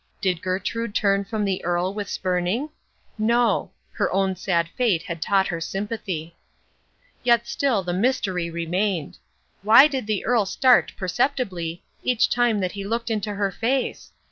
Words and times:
Did 0.19 0.41
Gertrude 0.41 0.95
turn 0.95 1.25
from 1.25 1.45
the 1.45 1.63
Earl 1.63 1.93
with 1.93 2.09
spurning? 2.09 2.71
No. 3.19 3.69
Her 3.91 4.11
own 4.11 4.35
sad 4.35 4.67
fate 4.69 5.03
had 5.03 5.21
taught 5.21 5.49
her 5.49 5.61
sympathy. 5.61 6.35
Yet 7.23 7.45
still 7.45 7.83
the 7.83 7.93
mystery 7.93 8.49
remained! 8.49 9.19
Why 9.61 9.87
did 9.87 10.07
the 10.07 10.25
Earl 10.25 10.47
start 10.47 10.91
perceptibly 10.97 11.83
each 12.01 12.31
time 12.31 12.61
that 12.61 12.71
he 12.71 12.83
looked 12.83 13.11
into 13.11 13.35
her 13.35 13.51
face? 13.51 14.11